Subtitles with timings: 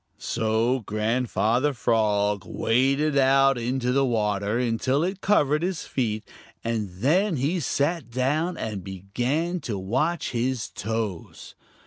[0.17, 6.27] So Grandfather Frog waded out into the water until it covered his feet,
[6.63, 11.53] and then he sat down and began to watch his toes.